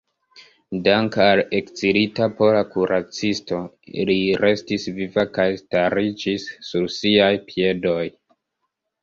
[0.85, 3.59] Dank‘ al ekzilita pola kuracisto
[4.11, 8.03] li restis viva kaj stariĝis sur siaj piedoj.